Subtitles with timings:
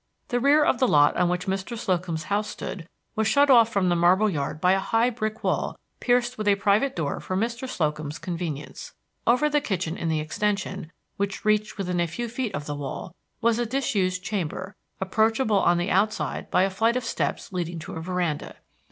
[0.29, 1.77] The rear of the lot on which Mr.
[1.77, 5.77] Slocum's house stood was shut off from the marble yard by a high brick wall
[5.99, 7.69] pierced with a private door for Mr.
[7.69, 8.95] Slocum's convenience.
[9.27, 13.13] Over the kitchen in the extension, which reached within a few feet of the wall,
[13.41, 17.93] was a disused chamber, approachable on the outside by a flight of steps leading to
[17.93, 18.55] a veranda.